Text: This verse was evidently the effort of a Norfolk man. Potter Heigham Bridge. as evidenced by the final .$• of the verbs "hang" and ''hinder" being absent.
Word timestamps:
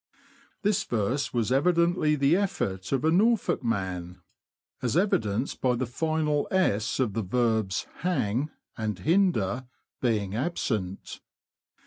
This 0.63 0.83
verse 0.83 1.31
was 1.31 1.51
evidently 1.51 2.15
the 2.15 2.35
effort 2.35 2.91
of 2.91 3.05
a 3.05 3.11
Norfolk 3.11 3.63
man. 3.63 4.15
Potter 4.15 4.17
Heigham 4.17 4.21
Bridge. 4.23 4.23
as 4.89 4.97
evidenced 4.97 5.61
by 5.61 5.75
the 5.75 5.85
final 5.85 6.47
.$• 5.85 6.47
of 6.99 7.13
the 7.13 7.21
verbs 7.21 7.85
"hang" 7.99 8.49
and 8.75 8.95
''hinder" 8.97 9.67
being 10.01 10.33
absent. 10.33 11.19